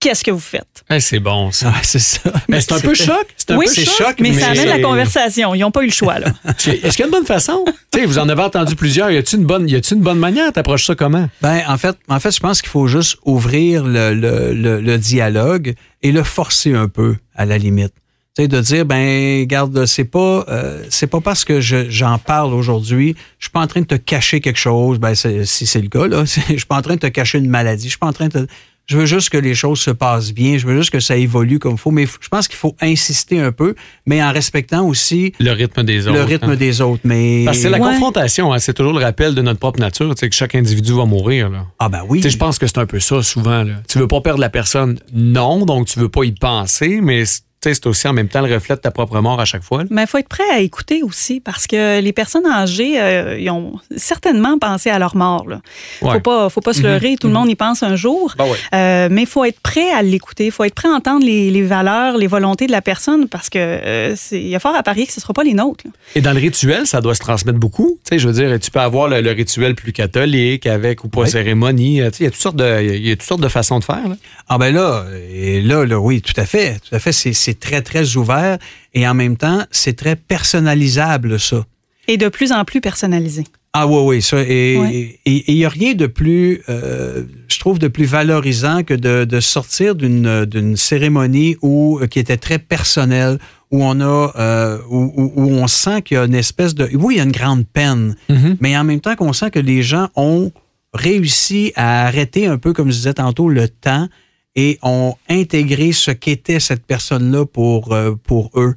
[0.00, 0.82] Qu'est-ce que vous faites?
[0.90, 1.68] Eh, c'est bon, ça.
[1.68, 2.32] Ouais, c'est ça.
[2.48, 3.26] Mais c'est un peu choc.
[3.36, 3.94] C'est un oui, peu c'est choc.
[3.98, 5.54] choc, mais, mais ça amène la conversation.
[5.54, 6.18] Ils n'ont pas eu le choix.
[6.18, 6.28] Là.
[6.48, 7.64] Est-ce qu'il y a une bonne façon?
[8.06, 9.10] vous en avez entendu plusieurs.
[9.10, 10.52] Y a-t-il une bonne, y a-t-il une bonne manière?
[10.54, 11.28] T'approches ça comment?
[11.42, 14.98] Ben, en fait, en fait, je pense qu'il faut juste ouvrir le, le, le, le
[14.98, 17.92] dialogue et le forcer un peu, à la limite.
[18.36, 22.16] Tu sais, de dire, ben, garde, c'est pas, euh, c'est pas parce que je- j'en
[22.16, 24.98] parle aujourd'hui, je suis pas en train de te cacher quelque chose.
[24.98, 27.50] Ben, si c'est le cas, là, je suis pas en train de te cacher une
[27.50, 27.84] maladie.
[27.84, 28.46] Je suis pas en train de.
[28.86, 30.58] Je veux juste que les choses se passent bien.
[30.58, 31.92] Je veux juste que ça évolue comme il faut.
[31.92, 36.08] Mais je pense qu'il faut insister un peu, mais en respectant aussi le rythme des
[36.08, 36.16] autres.
[36.18, 36.56] Le rythme hein.
[36.56, 37.00] des autres.
[37.04, 37.84] Mais Parce que c'est la Ouais.
[37.92, 40.92] confrontation, hein, c'est toujours le rappel de notre propre nature, tu sais, que chaque individu
[40.92, 41.50] va mourir.
[41.50, 41.66] Là.
[41.78, 42.18] ah ben oui.
[42.18, 43.62] Tu sais, Je pense que c'est un peu ça souvent.
[43.62, 43.74] Là.
[43.88, 47.22] Tu veux pas perdre la personne, non, donc tu veux pas y penser, mais
[47.62, 49.82] c'est aussi en même temps le reflet de ta propre mort à chaque fois.
[49.82, 49.88] là.
[49.90, 53.50] Mais il faut être prêt à écouter aussi parce que les personnes âgées, euh, ils
[53.50, 55.46] ont certainement pensé à leur mort.
[55.48, 55.60] Là.
[56.00, 56.14] Ouais.
[56.14, 57.16] Faut pas, faut pas se leurrer.
[57.20, 58.34] Tout le monde y pense un jour.
[58.38, 58.56] Ben ouais.
[58.74, 60.46] Euh, mais il faut être prêt à l'écouter.
[60.46, 63.50] Il faut être prêt à entendre les, les valeurs, les volontés de la personne parce
[63.50, 65.84] que euh, il y a fort à parier que ce ne sera pas les nôtres.
[65.84, 65.90] là.
[66.14, 67.98] Et dans le rituel, ça doit se transmettre beaucoup.
[68.04, 71.08] Tu sais, je veux dire, tu peux avoir le, le rituel plus catholique avec ou
[71.08, 71.28] pas Ouais.
[71.28, 71.98] cérémonie.
[71.98, 73.78] Tu sais, Il y a toutes sortes de, il y a toutes sortes de façons
[73.78, 74.08] de faire.
[74.08, 74.16] là.
[74.48, 76.78] Ah ben là, et là, là, oui, tout à fait.
[76.88, 77.12] Tout à fait.
[77.12, 78.58] C'est, c'est très, très ouvert
[78.94, 81.64] et en même temps, c'est très personnalisable, ça.
[82.08, 83.44] Et de plus en plus personnalisé.
[83.72, 84.42] Ah oui, oui, ça.
[84.42, 85.20] Et Ouais.
[85.26, 89.40] il n'y a rien de plus, euh, je trouve, de plus valorisant que de, de
[89.40, 93.38] sortir d'une, d'une cérémonie où, qui était très personnelle,
[93.70, 96.88] où on a, euh, où, où- où on sent qu'il y a une espèce de,
[96.94, 98.16] oui, il y a une grande peine,
[98.60, 100.50] mais en même temps qu'on sent que les gens ont
[100.92, 104.08] réussi à arrêter un peu, comme je disais tantôt, le temps
[104.56, 108.74] et ont intégré ce qu'était cette personne-là pour, euh, pour eux.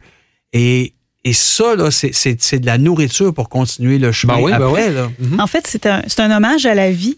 [0.54, 4.42] Et, et ça, là, c'est, c'est, c'est de la nourriture pour continuer le chemin Ben
[4.44, 4.88] oui, ben après.
[4.90, 4.94] oui.
[4.94, 5.10] Là.
[5.44, 7.18] En fait, c'est un, c'est un hommage à la vie.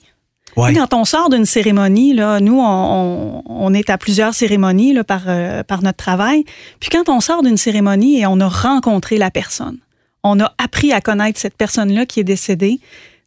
[0.55, 0.73] Ouais.
[0.73, 5.03] Quand on sort d'une cérémonie, là, nous, on, on- on est à plusieurs cérémonies là,
[5.03, 6.45] par, euh, par notre travail.
[6.79, 9.79] Puis quand on sort d'une cérémonie et on a rencontré la personne,
[10.23, 12.79] on a appris à connaître cette personne-là qui est décédée.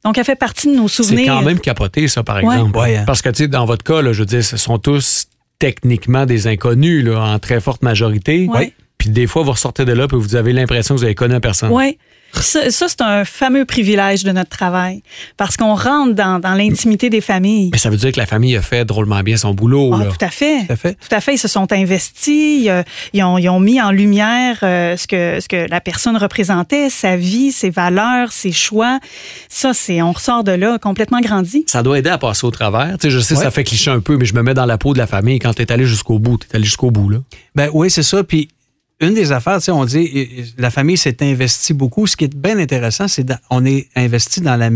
[0.04, 1.26] Donc, elle fait partie de nos C'est souvenirs.
[1.34, 2.54] quand même capoté, ça, par Ouais.
[2.54, 2.78] exemple.
[2.78, 3.04] Ouais, hein.
[3.06, 5.26] Parce que, tu sais, dans votre cas, là, je veux dire, ce sont tous
[5.58, 8.46] techniquement des inconnus, là, en très forte majorité.
[8.48, 8.72] Ouais.
[8.96, 11.32] Puis des fois, vous ressortez de là et vous avez l'impression que vous avez connu
[11.32, 11.70] la personne.
[11.72, 11.98] Oui.
[12.34, 15.02] Ça, ça, c'est un fameux privilège de notre travail
[15.36, 17.70] parce qu'on rentre dans, dans l'intimité des familles.
[17.72, 19.92] Mais ça veut dire que la famille a fait drôlement bien son boulot.
[19.94, 20.10] Ah, là.
[20.10, 20.66] tout à fait.
[20.66, 20.94] Tout à fait.
[20.94, 21.34] Tout à fait.
[21.34, 22.62] Ils se sont investis.
[22.64, 25.80] Ils, euh, ils ont, ils ont mis en lumière euh, ce, que, ce que la
[25.80, 29.00] personne représentait, sa vie, ses valeurs, ses choix.
[29.48, 31.64] Ça, c'est, on ressort de là complètement grandi.
[31.66, 32.96] Ça doit aider à passer au travers.
[33.02, 33.42] Je sais, Ouais.
[33.44, 35.38] ça fait cliché un peu, mais je me mets dans la peau de la famille.
[35.38, 37.08] Quand tu es allé jusqu'au bout, tu es allé jusqu'au bout.
[37.08, 37.18] Là.
[37.54, 38.22] Ben oui, c'est ça.
[38.22, 38.48] Puis
[39.00, 42.06] une des affaires, tu sais, on dit, la famille s'est investie beaucoup.
[42.06, 44.70] Ce qui est bien intéressant, c'est qu'on est investi dans, la,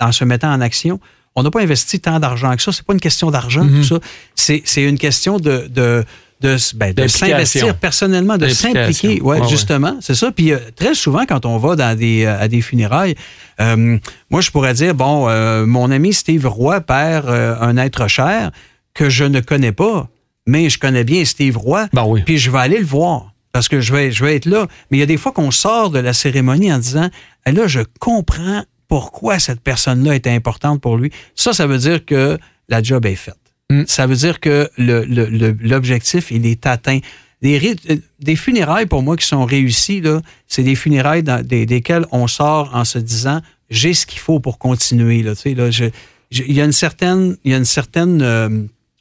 [0.00, 0.98] en se mettant en action.
[1.36, 2.72] On n'a pas investi tant d'argent que ça.
[2.72, 4.00] C'est pas une question d'argent, tout ça.
[4.34, 6.04] C'est, une question de, de,
[6.40, 9.20] de, s- ben, de s'investir personnellement, de s'impliquer.
[9.20, 9.48] Ouais, Ouais, ouais.
[9.48, 10.32] justement, c'est ça.
[10.32, 13.14] Puis euh, très souvent, quand on va dans des, euh, à des funérailles,
[13.60, 13.98] euh,
[14.30, 15.28] moi, je pourrais dire, bon,
[15.66, 18.50] mon ami Steve Roy perd un être cher
[18.94, 20.08] que je ne connais pas,
[20.46, 21.86] mais je connais bien Steve Roy.
[21.92, 22.22] Ben oui.
[22.26, 24.66] Puis je vais aller le voir parce que je vais, je vais être là.
[24.90, 27.08] Mais il y a des fois qu'on sort de la cérémonie en disant
[27.46, 31.10] Eh là, je comprends pourquoi cette personne-là était importante pour lui.
[31.34, 33.36] Ça, ça veut dire que la job est faite.
[33.70, 33.82] Mm.
[33.86, 37.00] Ça veut dire que le- le- le- l'objectif, il est atteint.
[37.42, 41.66] Des, euh, des funérailles, pour moi, qui sont réussies, là, c'est des funérailles dans, des,
[41.66, 45.22] desquelles on sort en se disant j'ai ce qu'il faut pour continuer.
[45.22, 45.84] Là, Tu sais, là, je-
[46.32, 48.48] je- il y a une certaine, il y a une certaine euh,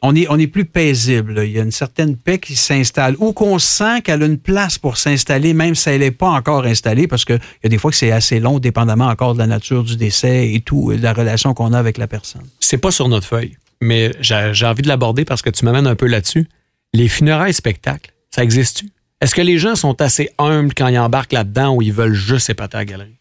[0.01, 1.41] on est, plus paisible.
[1.43, 4.77] Il y a une certaine paix qui s'installe ou qu'on sent qu'elle a une place
[4.77, 7.91] pour s'installer, même si elle n'est pas encore installée, parce qu'il y a des fois
[7.91, 11.13] que c'est assez long, dépendamment encore de la nature du décès et tout, de la
[11.13, 12.45] relation qu'on a avec la personne.
[12.60, 15.88] C'est pas sur notre feuille, mais j'ai j'ai envie de l'aborder parce que tu m'amènes
[15.88, 16.47] un peu là-dessus.
[16.93, 18.89] Les funérailles spectacles, ça existe-tu?
[19.19, 22.51] Est-ce que les gens sont assez humbles quand ils embarquent là-dedans ou ils veulent juste
[22.51, 23.16] épater à la galerie?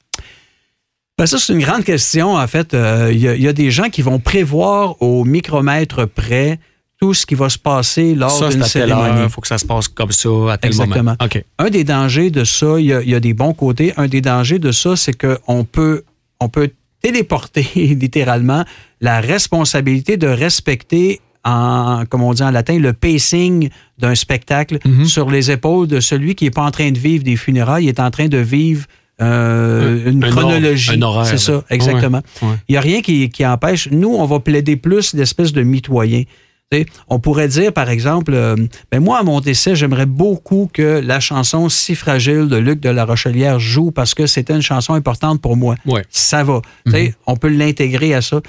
[1.18, 2.34] Ben, ça, c'est une grande question.
[2.36, 5.24] En fait, Euh, il y, a- il y a des gens qui vont prévoir au
[5.24, 6.58] micromètre près
[7.00, 9.20] tout ce qui va se passer lors d'une cérémonie.
[9.20, 11.16] heure, faut que ça se passe comme ça à tel Exactement.
[11.20, 11.30] moment.
[11.58, 13.94] Un des dangers de ça, il y a, il y a des bons côtés.
[13.96, 16.04] Un des dangers de ça, c'est qu'on peut,
[16.40, 16.70] on peut
[17.02, 18.64] téléporter littéralement
[19.00, 25.04] la responsabilité de respecter en, comme on dit en latin, le pacing d'un spectacle Mhm.
[25.06, 27.88] sur les épaules de celui qui n'est pas en train de vivre des funérailles, il
[27.88, 28.84] est en train de vivre
[29.22, 30.90] euh, Un- une un chronologie.
[30.90, 32.22] or- un horaire, C'est ça, exactement.
[32.42, 32.48] Ouais.
[32.68, 33.88] Il n'y a rien qui, qui empêche.
[33.90, 36.24] Nous, on va plaider plus d'espèces de mitoyens.
[36.72, 38.56] Tu sais, on pourrait dire, par exemple, euh,
[38.90, 42.88] ben moi, à mon décès, j'aimerais beaucoup que la chanson Si fragile de Luc de
[42.90, 45.76] la Rochelière joue parce que c'était une chanson importante pour moi.
[45.86, 46.02] Ouais.
[46.10, 46.60] Ça va.
[46.90, 48.40] Sais, On peut l'intégrer à ça.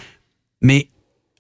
[0.62, 0.88] Mais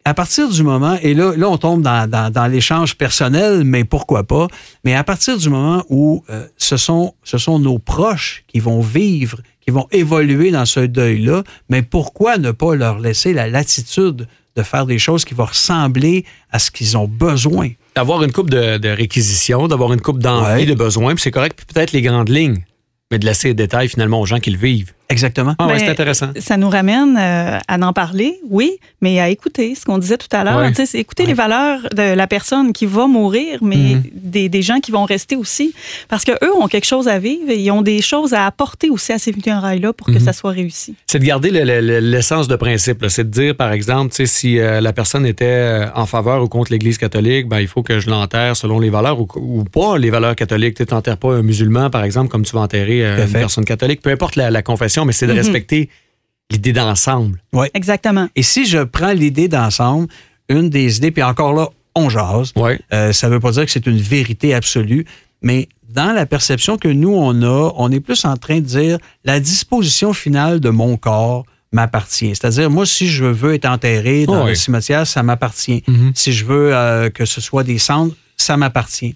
[0.07, 3.83] à partir du moment, et là, là on tombe dans, dans- dans l'échange personnel, mais
[3.83, 4.47] pourquoi pas,
[4.83, 8.79] mais à partir du moment où euh, ce, sont, ce sont nos proches qui vont
[8.81, 14.27] vivre, qui vont évoluer dans ce deuil-là, mais pourquoi ne pas leur laisser la latitude
[14.55, 17.69] de faire des choses qui vont ressembler à ce qu'ils ont besoin?
[17.95, 20.65] D'avoir une coupe de, de réquisition, d'avoir une coupe d'envie, Ouais.
[20.65, 22.63] de besoin, puis c'est correct, puis peut-être les grandes lignes,
[23.11, 24.93] mais de laisser les détails finalement aux gens qui le vivent.
[25.09, 25.55] Exactement.
[25.59, 26.27] Ah ouais, c'est intéressant.
[26.39, 30.27] Ça nous ramène euh, à en parler, oui, mais à écouter ce qu'on disait tout
[30.31, 30.57] à l'heure.
[30.57, 30.71] Ouais.
[30.93, 31.29] Écouter Ouais.
[31.29, 34.03] les valeurs de la personne qui va mourir, mais Mhm.
[34.13, 35.73] des, des gens qui vont rester aussi.
[36.09, 38.89] Parce que eux ont quelque chose à vivre et ils ont des choses à apporter
[38.89, 40.19] aussi à ces funérailles-là pour que Mhm.
[40.19, 40.95] ça soit réussi.
[41.07, 43.05] C'est de garder le- le- le- l'essence de principe.
[43.09, 46.71] C'est de dire, par exemple, si euh, la personne était euh, en faveur ou contre
[46.71, 50.09] l'Église catholique, ben, il faut que je l'enterre selon les valeurs ou, ou pas les
[50.09, 50.75] valeurs catholiques.
[50.75, 54.01] Tu n'enterres pas un musulman, par exemple, comme tu vas enterrer euh, une personne catholique.
[54.01, 55.37] Peu importe la, la confession, mais c'est de Mhm.
[55.39, 55.89] respecter
[56.51, 57.41] l'idée d'ensemble.
[57.73, 58.27] Exactement.
[58.35, 60.07] Et si je prends l'idée d'ensemble,
[60.49, 62.79] une des idées, puis encore là, on jase, Ouais.
[62.93, 65.05] euh, ça ne veut pas dire que c'est une vérité absolue,
[65.41, 68.97] mais dans la perception que nous, on a, on est plus en train de dire
[69.25, 72.29] la disposition finale de mon corps m'appartient.
[72.29, 74.49] C'est-à-dire, moi, si je veux être enterré dans Ouais.
[74.51, 75.83] le cimetière, ça m'appartient.
[75.87, 76.11] Mhm.
[76.15, 79.15] Si je veux euh, que ce soit des cendres, ça m'appartient.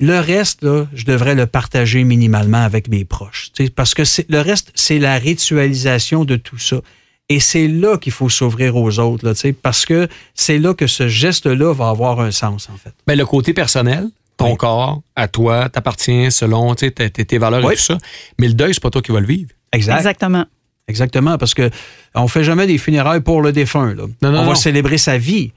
[0.00, 3.50] Le reste, là, je devrais le partager minimalement avec mes proches.
[3.54, 6.80] Tu sais, Parce que c'est- le reste, c'est la ritualisation de tout ça.
[7.28, 10.72] Et c'est là qu'il faut s'ouvrir aux autres, là, tu sais, parce que c'est là
[10.72, 12.92] que ce geste-là va avoir un sens, en fait.
[13.06, 14.08] Ben, le côté personnel,
[14.38, 14.56] ton Oui.
[14.56, 17.74] corps, à toi, t'appartient selon tu sais, tes, tes- tes valeurs Oui.
[17.74, 17.98] et tout ça.
[18.38, 19.50] Mais le deuil, c'est pas toi qui vas le vivre.
[19.72, 19.96] Exact.
[19.98, 20.46] Exactement.
[20.86, 21.68] Exactement, parce que
[22.14, 23.92] on fait jamais des funérailles pour le défunt.
[23.94, 24.04] Là.
[24.22, 24.54] Non, non, on va non.
[24.54, 25.52] célébrer sa vie.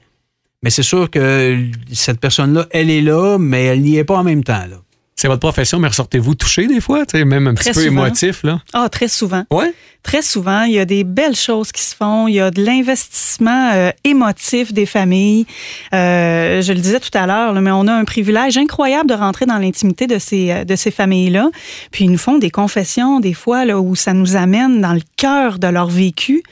[0.62, 4.24] Mais c'est sûr que cette personne-là, elle est là, mais elle n'y est pas en
[4.24, 4.64] même temps.
[4.70, 4.76] Là.
[5.14, 8.06] C'est votre profession, mais ressortez-vous touché des fois, même un Très petit peu souvent.
[8.06, 8.60] émotif, là.
[8.72, 9.44] Ah, très souvent.
[9.50, 9.72] Ouais.
[10.02, 12.26] Très souvent, il y a des belles choses qui se font.
[12.26, 15.46] Il y a de l'investissement euh, émotif des familles.
[15.94, 19.14] Euh, je le disais tout à l'heure, là, mais on a un privilège incroyable de
[19.14, 21.50] rentrer dans l'intimité de ces, euh, de ces familles-là.
[21.92, 25.02] Puis ils nous font des confessions, des fois, là, où ça nous amène dans le
[25.16, 26.42] cœur de leur vécu.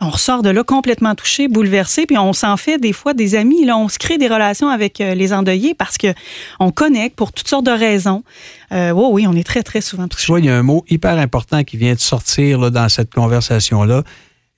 [0.00, 3.64] On ressort de là complètement touché, bouleversé, puis on s'en fait des fois des amis.
[3.64, 6.08] Là, on se crée des relations avec euh, les endeuillés parce que
[6.58, 8.24] on connecte pour toutes sortes de raisons.
[8.72, 10.26] Euh, oui, oui, on est très, très souvent Tu touché.
[10.26, 13.14] vois, il y a un mot hyper important qui vient de sortir là, dans cette
[13.14, 14.02] conversation-là.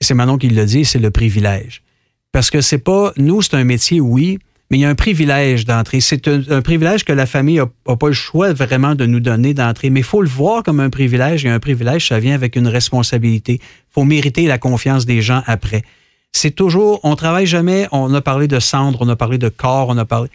[0.01, 1.83] Et C'est Manon qui l'a dit, c'est le privilège.
[2.31, 5.65] Parce que c'est pas, nous, c'est un métier, oui, mais il y a un privilège
[5.65, 6.01] d'entrée.
[6.01, 9.53] C'est un, un privilège que la famille n'a pas le choix vraiment de nous donner
[9.53, 9.89] d'entrée.
[9.89, 11.45] Mais il faut le voir comme un privilège.
[11.45, 13.53] Et un privilège, ça vient avec une responsabilité.
[13.61, 15.83] Il faut mériter la confiance des gens après.
[16.33, 19.87] C'est toujours, on travaille jamais, on a parlé de cendre, on a parlé de corps,
[19.89, 20.29] on a parlé.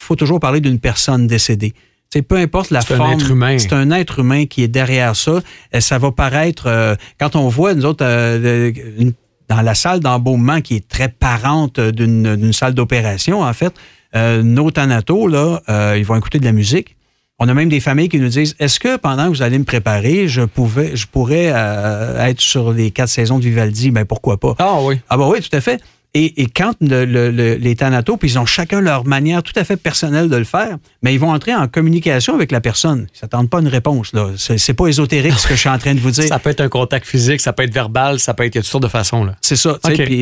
[0.00, 1.74] Il faut toujours parler d'une personne décédée.
[2.12, 3.12] Sais, peu importe la C'est forme.
[3.58, 5.40] C'est un être humain qui est derrière ça.
[5.80, 9.14] Ça va paraître, euh, quand on voit, nous autres, euh, une-
[9.54, 13.74] dans la salle d'embaumement qui est très parente d'une salle d'opération, en fait,
[14.16, 16.96] euh, nos thanatos, là, euh, ils vont écouter de la musique.
[17.38, 19.64] On a même des familles qui nous disent Est-ce que pendant que vous allez me
[19.64, 23.90] préparer, je pouvais, je pourrais euh, être sur les quatre saisons de Vivaldi?
[23.90, 24.54] Ben pourquoi pas?
[24.58, 25.00] Ah oui.
[25.10, 25.82] ah bah oui, tout à fait.
[26.14, 29.52] Et, et quand le- le- le- les thanatos, puis ils ont chacun leur manière tout
[29.56, 33.06] à fait personnelle de le faire, mais ils vont entrer en communication avec la personne.
[33.14, 34.12] Ils s'attendent pas à une réponse.
[34.12, 34.28] là.
[34.36, 36.24] C'est pas ésotérique ce que je suis en train de vous dire.
[36.28, 38.54] Ça peut être un contact physique, ça peut être verbal, ça peut être.
[38.54, 39.36] Y a toutes sortes de façons, là.
[39.40, 39.78] C'est ça.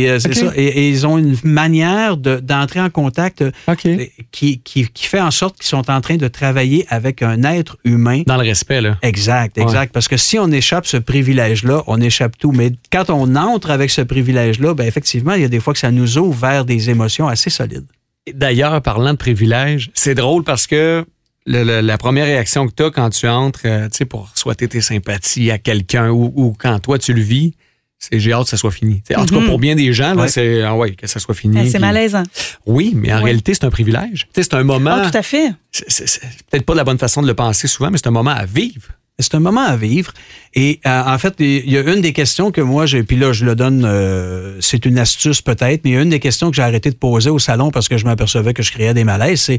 [0.09, 0.53] euh, ça.
[0.55, 3.87] Et, et ils ont une manière de- d'entrer en contact euh, OK.
[4.31, 7.79] qui, qui, qui fait en sorte qu'ils sont en train de travailler avec un être
[7.85, 8.23] humain.
[8.27, 8.97] Dans le respect, là.
[9.03, 9.93] Exact, exact.
[9.93, 12.53] Parce que si on échappe ce privilège-là, on échappe tout.
[12.53, 15.80] Mais quand on entre avec ce privilège-là, ben effectivement, il y a des fois que
[15.81, 17.87] ça nous ouvre vers des émotions assez solides.
[18.33, 21.05] D'ailleurs, parlant de privilèges, c'est drôle parce que
[21.47, 24.31] le- le- la première réaction que tu as quand tu entres, euh, tu sais, pour
[24.35, 27.55] souhaiter tes sympathies à quelqu'un ou, ou quand toi tu le vis,
[27.99, 29.03] c'est j'ai hâte que ça soit fini.
[29.03, 29.47] T'sais, En tout cas, Mhm.
[29.47, 30.29] pour bien des gens, Ouais.
[30.29, 31.57] c'est ah ouais, que ça soit fini.
[31.63, 32.23] Eh, C'est malaisant.
[32.67, 33.25] Oui, mais en Ouais.
[33.25, 34.27] réalité, c'est un privilège.
[34.35, 34.97] C'est un moment.
[35.03, 35.53] Ah, tout à fait.
[35.73, 38.11] c'est- c'est c'est peut-être pas la bonne façon de le penser souvent, mais c'est un
[38.13, 38.89] moment à vivre.
[39.21, 40.13] C'est un moment à vivre.
[40.55, 43.33] Et euh, en fait, il y a une des questions que moi, j'ai, puis là,
[43.33, 46.51] je le donne, euh, c'est une astuce peut-être, mais il y a une des questions
[46.51, 49.05] que j'ai arrêté de poser au salon parce que je m'apercevais que je créais des
[49.05, 49.59] malaises, c'est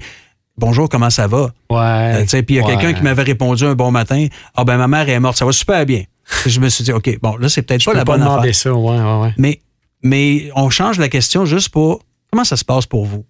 [0.57, 1.49] Bonjour, comment ça va?
[1.71, 2.27] Euh, Ouais.
[2.27, 2.75] sais, puis il y a Ouais.
[2.75, 5.53] quelqu'un qui m'avait répondu un bon matin Ah ben ma mère est morte, ça va
[5.53, 6.03] super bien.
[6.45, 8.21] Je me suis dit, OK, bon, là, c'est peut-être Je pas peux la pas bonne
[8.21, 8.55] demander affaire.
[8.55, 9.33] ça, ouais, ouais, ouais.
[9.37, 9.61] Mais,
[10.03, 13.25] mais on change la question juste pour comment ça se passe pour vous?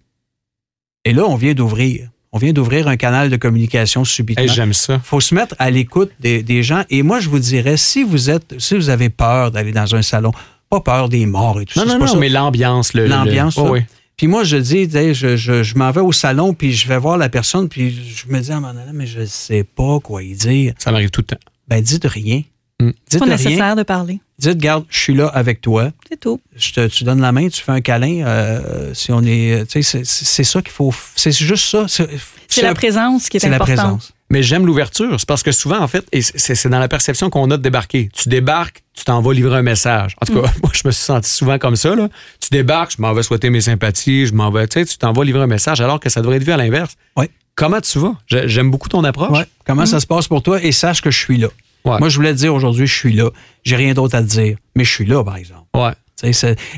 [1.04, 2.08] Et là, on vient d'ouvrir.
[2.34, 4.42] On vient d'ouvrir un canal de communication subitement.
[4.44, 4.98] Hey, J'aime ça.
[5.04, 6.84] faut se mettre à l'écoute des, des gens.
[6.88, 10.00] Et moi, je vous dirais, si vous êtes, si vous avez peur d'aller dans un
[10.02, 10.32] salon,
[10.70, 11.92] pas peur des morts et tout Non, ça.
[11.92, 12.16] non, non, ça.
[12.18, 13.62] mais l'ambiance, le- L'ambiance, ça.
[13.62, 13.86] ouais.
[14.16, 17.18] Puis moi, je dis, je, je, je m'en vais au salon, puis je vais voir
[17.18, 20.22] la personne, puis je me dis à un moment donné, mais je sais pas quoi
[20.22, 20.72] y dire.
[20.78, 21.40] Ça m'arrive tout le temps.
[21.68, 22.42] Ben, dites rien.
[22.88, 22.92] Mm.
[23.10, 23.34] Dites pas rien.
[23.36, 24.20] nécessaire de parler.
[24.38, 25.90] Dites, garde, je suis là avec toi.
[26.08, 26.40] C'est tout.
[26.56, 28.24] Je te, tu donnes la main, tu fais un câlin.
[28.26, 30.92] euh, si on est, tu sais, c'est- c'est c'est ça qu'il faut.
[31.16, 31.86] C'est juste ça.
[31.88, 32.08] C'est
[32.48, 33.76] C'est la un- présence qui est, C'est la importante.
[33.76, 34.12] présence.
[34.30, 35.14] Mais j'aime l'ouverture.
[35.18, 37.62] C'est parce que souvent, en fait, et c'est c'est dans la perception qu'on a de
[37.62, 38.08] débarquer.
[38.14, 40.16] Tu débarques, tu t'en vas livrer un message.
[40.22, 41.94] En tout cas, moi, je me suis senti souvent comme ça.
[41.94, 42.08] Là.
[42.40, 45.12] Tu débarques, je m'en vais souhaiter mes sympathies, je m'en vais, tu sais, tu t'en
[45.12, 46.96] vas livrer un message alors que ça devrait être vu à l'inverse.
[47.16, 47.26] Oui.
[47.54, 48.14] Comment tu vas?
[48.26, 49.30] J'ai- J'aime beaucoup ton approche.
[49.38, 49.44] Ouais.
[49.66, 50.62] Comment ça se passe pour toi?
[50.62, 51.48] Et sache que je suis là.
[51.84, 51.98] Ouais.
[51.98, 53.30] Moi, je voulais te dire aujourd'hui, je suis là.
[53.64, 55.66] J'ai rien d'autre à te dire, mais je suis là, par exemple.
[55.74, 55.92] Ouais.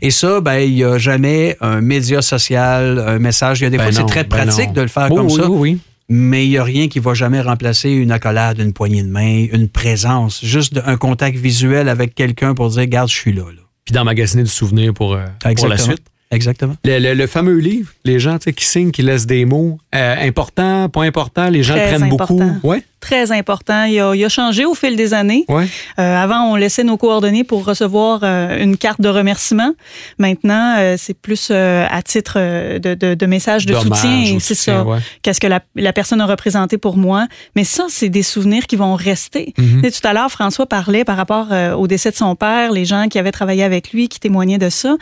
[0.00, 3.60] Et ça, ben, il n'y a jamais un média social, un message.
[3.60, 4.72] Il y a des Ben fois, c'est très ben pratique non.
[4.74, 5.50] de le faire comme oui, ça.
[5.50, 5.78] Oui, oui.
[6.08, 9.46] Mais il n'y a rien qui va jamais remplacer une accolade, une poignée de main,
[9.52, 10.44] une présence.
[10.44, 13.42] Juste un contact visuel avec quelqu'un pour dire, regarde, je suis là.
[13.42, 13.62] là.
[13.84, 16.04] Puis d'emmagasiner du souvenir pour, euh, pour la suite.
[16.30, 16.74] Exactement.
[16.84, 19.78] Le, le- le fameux livre, les gens tu sais, qui signent, qui laissent des mots,
[19.94, 22.34] euh, important, pas important, les gens le Très prennent important.
[22.34, 22.68] beaucoup.
[22.68, 23.84] Ouais, Très important.
[23.84, 25.44] Il a, il a changé au fil des années.
[25.48, 25.66] ouais.
[25.98, 29.72] Euh, avant, on laissait nos coordonnées pour recevoir euh, une carte de remerciement.
[30.18, 32.38] Maintenant, euh, c'est plus euh, à titre
[32.78, 34.38] de, de, de message de Dommage soutien.
[34.40, 34.82] C'est ça.
[34.84, 34.98] ouais.
[35.20, 37.26] Qu'est-ce que la, la personne a représenté pour moi.
[37.56, 39.52] Mais ça, c'est des souvenirs qui vont rester.
[39.58, 39.82] Mhm.
[39.82, 43.08] Tout à l'heure, François parlait par rapport euh, au décès de son père, les gens
[43.08, 44.96] qui avaient travaillé avec lui, qui témoignaient de ça.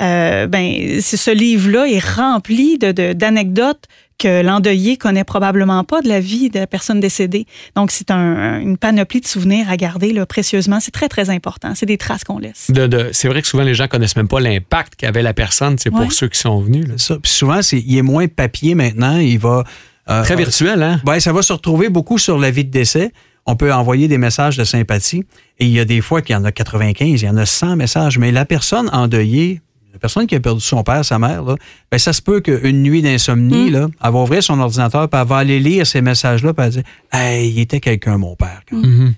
[0.00, 3.84] Euh, ben, ce livre-là est rempli de- de- d'anecdotes
[4.18, 7.46] que l'endeuillé connaît probablement pas de la vie de la personne décédée.
[7.76, 10.80] Donc, c'est un- une panoplie de souvenirs à garder là, précieusement.
[10.80, 11.72] C'est très, très important.
[11.76, 12.68] C'est des traces qu'on laisse.
[12.70, 15.76] De- de- c'est vrai que souvent les gens connaissent même pas l'impact qu'avait la personne,
[15.78, 16.00] c'est Ouais.
[16.02, 16.86] pour ceux qui sont venus.
[16.88, 16.94] là.
[16.96, 17.18] C'est ça.
[17.22, 19.18] Puis souvent, c'est, il est moins papier maintenant.
[19.18, 19.62] Il va.
[20.10, 21.00] euh, Très virtuel, hein?
[21.04, 23.12] Ben, ça va se retrouver beaucoup sur la vie de décès.
[23.46, 25.22] On peut envoyer des messages de sympathie.
[25.60, 27.46] Et il y a des fois qu'il y en a 95, il y en a
[27.46, 28.18] 100 messages.
[28.18, 29.60] Mais la personne endeuillée,
[29.98, 31.56] la personne qui a perdu son père, sa mère, là,
[31.90, 33.72] ben, ça se peut qu'une nuit d'insomnie, Mm.
[33.72, 36.70] là, elle va ouvrir son ordinateur, puis elle va aller lire ces messages-là, puis elle
[36.72, 38.60] va dire Hey, il était quelqu'un, mon père.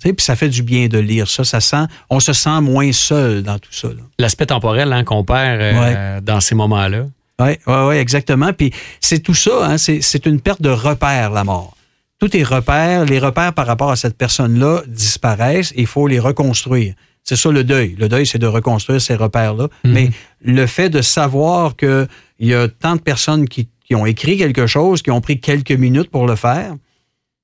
[0.02, 1.44] sais, Puis ça fait du bien de lire ça.
[1.44, 3.88] ça sent, on se sent moins seul dans tout ça.
[4.18, 7.04] L'aspect temporel hein, qu'on perd euh, dans ces moments-là.
[7.40, 8.52] Oui, ouais, ouais, exactement.
[8.52, 11.74] Puis c'est tout ça, hein, c'est une perte de repères, la mort.
[12.18, 16.18] Tous tes repères, les repères par rapport à cette personne-là disparaissent et il faut les
[16.20, 16.94] reconstruire.
[17.24, 17.94] C'est ça le deuil.
[17.98, 19.68] Le deuil, c'est de reconstruire ces repères-là.
[19.84, 19.92] Mhm.
[19.92, 20.10] Mais
[20.42, 22.08] le fait de savoir qu'il
[22.40, 25.72] y a tant de personnes qui, qui ont écrit quelque chose, qui ont pris quelques
[25.72, 26.74] minutes pour le faire,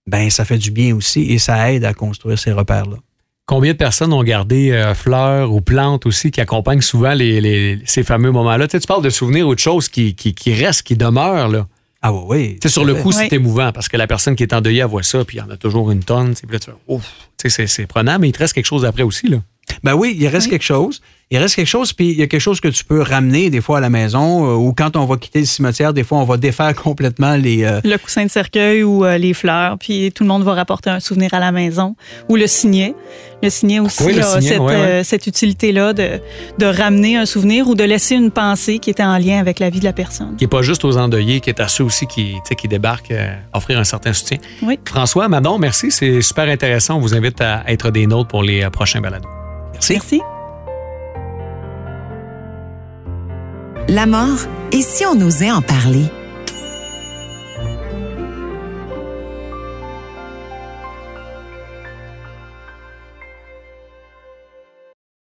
[0.08, 2.96] ben ça fait du bien aussi et ça aide à construire ces repères-là.
[3.44, 7.78] Combien de personnes ont gardé euh, fleurs ou plantes aussi qui accompagnent souvent les, les-
[7.84, 8.66] ces fameux moments-là?
[8.66, 11.48] Tu, sais, tu parles de souvenirs ou de choses qui, qui, qui restent, qui demeurent.
[11.48, 11.68] Là.
[12.02, 12.58] Ah oui, oui.
[12.60, 13.14] Tu sais, sur le coup, Oui.
[13.14, 15.42] c'est émouvant parce que la personne qui est endeuillée, elle voit ça, puis il y
[15.42, 16.30] en a toujours une tonne.
[16.30, 17.04] tu sais, Puis là, tu fais, ouf,
[17.38, 19.28] tu sais, c'est, c'est prenant, mais il te reste quelque chose après aussi.
[19.28, 19.38] Là.
[19.82, 20.50] Ben oui, il reste Oui.
[20.52, 21.00] quelque chose.
[21.32, 23.60] Il reste quelque chose, puis il y a quelque chose que tu peux ramener des
[23.60, 26.24] fois à la maison, euh, ou quand on va quitter le cimetière, des fois on
[26.24, 27.64] va défaire complètement les.
[27.64, 30.88] euh, Le coussin de cercueil ou euh, les fleurs, puis tout le monde va rapporter
[30.88, 31.96] un souvenir à la maison.
[32.28, 32.94] Ou le signet.
[33.42, 34.72] Le signet aussi Oui, le a signet, cette, ouais, ouais.
[34.74, 36.20] euh, cette utilité-là de,
[36.58, 39.68] de ramener un souvenir ou de laisser une pensée qui était en lien avec la
[39.68, 40.36] vie de la personne.
[40.36, 42.68] Qui n'est pas juste aux endeuillés, qui est à ceux aussi qui, tu sais, qui
[42.68, 44.38] débarquent, euh, offrir un certain soutien.
[44.62, 44.78] Oui.
[44.84, 45.90] François, Madon, merci.
[45.90, 46.98] C'est super intéressant.
[46.98, 49.28] On vous invite à être des nôtres pour les prochains balados.
[49.76, 49.92] Merci.
[49.92, 50.22] Merci.
[53.88, 54.38] La mort,
[54.72, 56.06] et si on osait en parler?